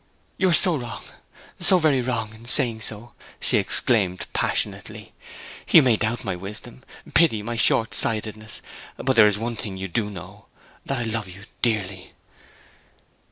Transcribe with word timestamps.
'You 0.39 0.49
are 0.49 0.53
so 0.53 0.77
wrong, 0.77 1.03
so 1.59 1.77
very 1.77 2.01
wrong, 2.01 2.33
in 2.33 2.47
saying 2.47 2.81
so!' 2.81 3.13
she 3.39 3.57
exclaimed 3.57 4.25
passionately. 4.33 5.13
'You 5.69 5.83
may 5.83 5.95
doubt 5.95 6.25
my 6.25 6.35
wisdom, 6.35 6.81
pity 7.13 7.43
my 7.43 7.55
short 7.55 7.93
sightedness; 7.93 8.63
but 8.97 9.15
there 9.15 9.27
is 9.27 9.37
one 9.37 9.55
thing 9.57 9.77
you 9.77 9.87
do 9.87 10.09
know, 10.09 10.47
that 10.87 10.97
I 10.97 11.03
love 11.03 11.27
you 11.29 11.43
dearly!' 11.61 12.13